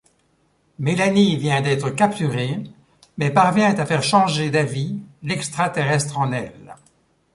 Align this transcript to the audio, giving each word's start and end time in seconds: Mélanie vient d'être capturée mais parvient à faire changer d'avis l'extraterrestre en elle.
Mélanie 0.79 1.37
vient 1.37 1.61
d'être 1.61 1.91
capturée 1.91 2.59
mais 3.19 3.29
parvient 3.29 3.75
à 3.77 3.85
faire 3.85 4.01
changer 4.01 4.49
d'avis 4.49 4.99
l'extraterrestre 5.21 6.17
en 6.17 6.31
elle. 6.31 6.75